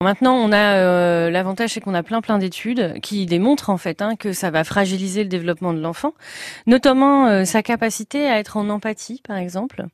[0.00, 4.00] Maintenant, on a euh, l'avantage, c'est qu'on a plein plein d'études qui démontrent en fait
[4.00, 6.14] hein, que ça va fragiliser le développement de l'enfant,
[6.68, 9.86] notamment euh, sa capacité à être en empathie, par exemple.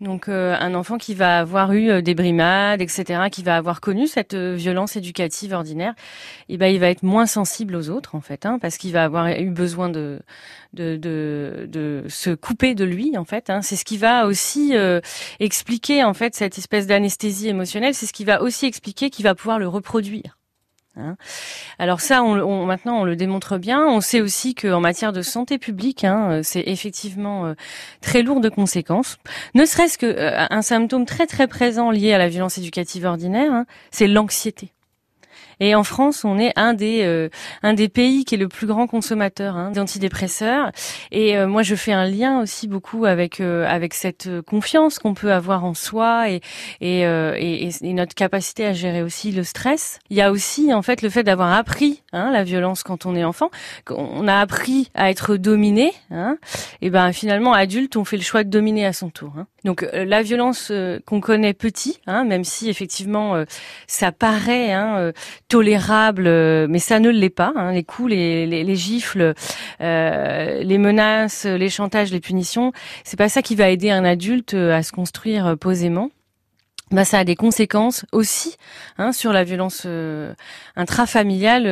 [0.00, 4.06] Donc, euh, un enfant qui va avoir eu des brimades, etc., qui va avoir connu
[4.06, 5.94] cette violence éducative ordinaire,
[6.48, 8.92] et eh ben, il va être moins sensible aux autres en fait, hein, parce qu'il
[8.92, 10.20] va avoir eu besoin de
[10.72, 13.50] de, de, de se couper de lui en fait.
[13.50, 13.60] Hein.
[13.60, 14.72] C'est ce qui va aussi
[15.40, 17.92] expliquer en fait cette espèce d'anesthésie émotionnelle.
[17.92, 20.36] C'est ce qui va aussi expliquer qu'il va pouvoir le reproduire.
[20.96, 21.16] Hein.
[21.78, 23.86] Alors ça, on, maintenant, on le démontre bien.
[23.86, 27.54] On sait aussi qu'en matière de santé publique, hein, c'est effectivement euh,
[28.02, 29.16] très lourd de conséquences.
[29.54, 33.66] Ne serait-ce qu'un euh, symptôme très très présent lié à la violence éducative ordinaire, hein,
[33.90, 34.72] c'est l'anxiété.
[35.60, 37.28] Et en France, on est un des euh,
[37.62, 40.72] un des pays qui est le plus grand consommateur hein, d'antidépresseurs.
[41.10, 45.14] Et euh, moi, je fais un lien aussi beaucoup avec euh, avec cette confiance qu'on
[45.14, 46.40] peut avoir en soi et
[46.80, 49.98] et, et et, notre capacité à gérer aussi le stress.
[50.08, 53.14] Il y a aussi en fait le fait d'avoir appris hein, la violence quand on
[53.14, 53.50] est enfant.
[53.90, 55.92] On a appris à être dominé.
[56.10, 56.38] Hein,
[56.80, 59.32] et ben finalement, adulte, on fait le choix de dominer à son tour.
[59.38, 59.46] Hein.
[59.64, 60.72] Donc la violence
[61.04, 63.44] qu'on connaît petit, hein, même si effectivement
[63.86, 65.12] ça paraît hein,
[65.48, 67.52] tolérable, euh, mais ça ne l'est pas.
[67.56, 67.72] Hein.
[67.72, 69.34] Les coups, les, les, les gifles,
[69.80, 72.72] euh, les menaces, les chantages, les punitions,
[73.04, 76.10] c'est pas ça qui va aider un adulte euh, à se construire posément.
[76.92, 78.56] Bah, ça a des conséquences aussi
[78.98, 79.86] hein, sur la violence
[80.74, 81.68] intrafamiliale,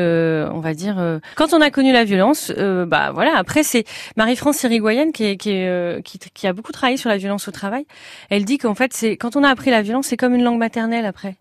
[0.54, 1.18] on va dire.
[1.34, 3.36] Quand on a connu la violence, bah voilà.
[3.36, 3.84] Après, c'est
[4.16, 7.50] Marie-France Irigoyenne qui, est, qui, est, qui, qui, a beaucoup travaillé sur la violence au
[7.50, 7.84] travail.
[8.30, 10.58] Elle dit qu'en fait, c'est quand on a appris la violence, c'est comme une langue
[10.58, 11.36] maternelle après.